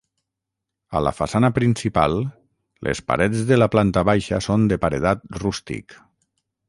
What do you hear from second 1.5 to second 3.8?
principal, les parets de la